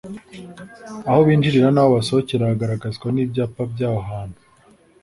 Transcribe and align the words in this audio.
aho 1.09 1.19
binjirira 1.27 1.69
n'aho 1.71 1.89
basohokera 1.95 2.49
hagaragazwa 2.51 3.07
n'ibyapa 3.11 3.61
by'aho 3.71 3.99
hantu 4.09 4.39